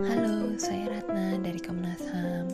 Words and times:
Halo, 0.00 0.56
saya 0.56 0.96
Ratna 0.96 1.36
dari 1.44 1.60
Komnas 1.60 2.00
HAM. 2.08 2.48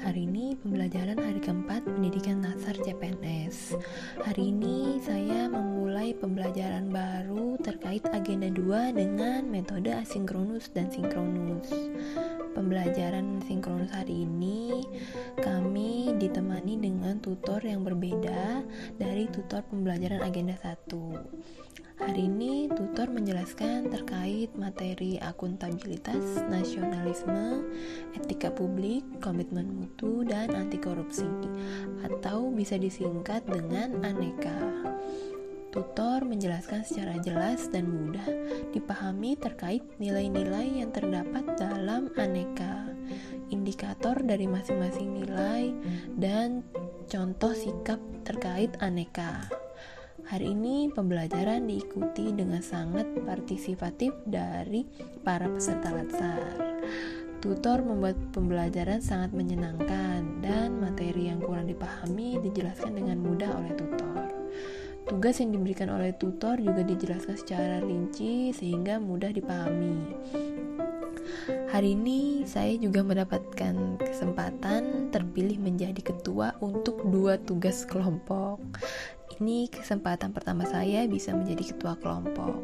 Hari 0.00 0.24
ini 0.24 0.56
pembelajaran 0.56 1.20
hari 1.20 1.36
keempat 1.36 1.84
pendidikan 1.84 2.40
dasar 2.40 2.72
CPNS. 2.80 3.76
Hari 4.24 4.48
ini 4.48 4.96
saya 5.04 5.52
memulai 5.52 6.16
pembelajaran 6.16 6.88
baru 6.88 7.60
terkait 7.60 8.08
agenda 8.08 8.48
2 8.48 8.96
dengan 8.96 9.44
metode 9.52 9.92
asinkronus 9.92 10.72
dan 10.72 10.88
sinkronus. 10.88 11.68
Pembelajaran 12.56 13.44
sinkronus 13.44 13.92
hari 13.92 14.24
ini 14.24 14.80
kami 15.44 16.16
ditemani 16.16 16.80
dengan 16.80 17.20
tutor 17.20 17.60
yang 17.60 17.84
berbeda 17.84 18.64
dari 18.96 19.28
tutor 19.28 19.60
pembelajaran 19.68 20.24
agenda 20.24 20.56
1. 20.64 21.77
Hari 21.98 22.30
ini 22.30 22.70
tutor 22.70 23.10
menjelaskan 23.10 23.90
terkait 23.90 24.54
materi 24.54 25.18
akuntabilitas, 25.18 26.46
nasionalisme, 26.46 27.66
etika 28.14 28.54
publik, 28.54 29.02
komitmen 29.18 29.66
mutu, 29.66 30.22
dan 30.22 30.54
anti 30.54 30.78
korupsi 30.78 31.26
atau 32.06 32.54
bisa 32.54 32.78
disingkat 32.78 33.42
dengan 33.50 33.98
aneka. 34.06 34.54
Tutor 35.74 36.22
menjelaskan 36.22 36.86
secara 36.86 37.18
jelas 37.18 37.66
dan 37.66 37.90
mudah 37.90 38.30
dipahami 38.70 39.34
terkait 39.34 39.82
nilai-nilai 39.98 40.78
yang 40.78 40.94
terdapat 40.94 41.58
dalam 41.58 42.14
aneka, 42.14 42.94
indikator 43.50 44.14
dari 44.22 44.46
masing-masing 44.46 45.18
nilai, 45.18 45.74
dan 46.14 46.62
contoh 47.10 47.50
sikap 47.58 47.98
terkait 48.22 48.70
aneka. 48.78 49.57
Hari 50.28 50.44
ini 50.52 50.92
pembelajaran 50.92 51.64
diikuti 51.64 52.36
dengan 52.36 52.60
sangat 52.60 53.08
partisipatif 53.24 54.12
dari 54.28 54.84
para 55.24 55.48
peserta 55.48 55.88
latsar. 55.88 56.52
Tutor 57.40 57.80
membuat 57.80 58.12
pembelajaran 58.36 59.00
sangat 59.00 59.32
menyenangkan 59.32 60.44
dan 60.44 60.84
materi 60.84 61.32
yang 61.32 61.40
kurang 61.40 61.64
dipahami 61.64 62.44
dijelaskan 62.44 63.00
dengan 63.00 63.24
mudah 63.24 63.56
oleh 63.56 63.72
tutor. 63.72 64.28
Tugas 65.08 65.40
yang 65.40 65.56
diberikan 65.56 65.88
oleh 65.88 66.12
tutor 66.12 66.60
juga 66.60 66.84
dijelaskan 66.84 67.36
secara 67.40 67.80
rinci 67.80 68.52
sehingga 68.52 69.00
mudah 69.00 69.32
dipahami. 69.32 70.12
Hari 71.72 71.96
ini 71.96 72.44
saya 72.44 72.76
juga 72.76 73.00
mendapatkan 73.00 73.96
kesempatan 73.96 75.08
terpilih 75.08 75.56
menjadi 75.56 76.04
ketua 76.04 76.52
untuk 76.60 77.00
dua 77.08 77.40
tugas 77.40 77.88
kelompok. 77.88 78.60
Ini 79.38 79.70
kesempatan 79.70 80.34
pertama 80.34 80.66
saya 80.66 81.06
bisa 81.06 81.30
menjadi 81.30 81.70
ketua 81.70 81.94
kelompok. 82.02 82.58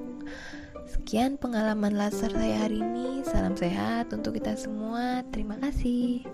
Sekian 0.91 1.39
pengalaman 1.39 1.95
laser 1.95 2.35
saya 2.35 2.67
hari 2.67 2.83
ini. 2.83 3.23
Salam 3.23 3.55
sehat 3.55 4.11
untuk 4.11 4.35
kita 4.35 4.59
semua. 4.59 5.23
Terima 5.31 5.55
kasih. 5.63 6.27